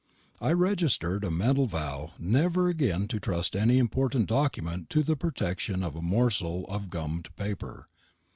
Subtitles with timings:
[0.39, 5.83] I registered a mental vow never again to trust any important document to the protection
[5.83, 7.87] of a morsel of gummed paper.